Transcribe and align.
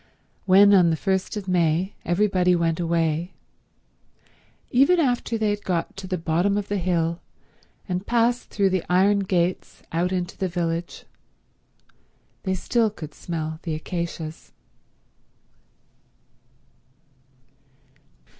When, 0.47 0.73
on 0.73 0.89
the 0.89 0.95
first 0.95 1.37
of 1.37 1.47
May, 1.47 1.93
everybody 2.03 2.55
went 2.55 2.79
away, 2.79 3.33
even 4.71 4.99
after 4.99 5.37
they 5.37 5.51
had 5.51 5.63
got 5.63 5.95
to 5.97 6.07
the 6.07 6.17
bottom 6.17 6.57
of 6.57 6.69
the 6.69 6.79
hill 6.79 7.21
and 7.87 8.07
passed 8.07 8.49
through 8.49 8.71
the 8.71 8.83
iron 8.89 9.19
gates 9.19 9.83
out 9.91 10.11
into 10.11 10.39
the 10.39 10.47
village 10.49 11.05
they 12.41 12.55
still 12.55 12.89
could 12.89 13.13
smell 13.13 13.59
the 13.61 13.75
acacias. 13.75 14.53